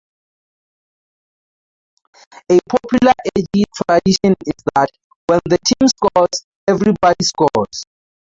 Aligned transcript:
A 2.49 2.57
popular 2.67 3.13
Aggie 3.37 3.65
tradition 3.75 4.35
is 4.47 4.55
that 4.73 4.89
"when 5.27 5.39
the 5.45 5.59
team 5.59 5.87
scores, 5.87 6.47
everybody 6.67 7.23
scores". 7.23 7.83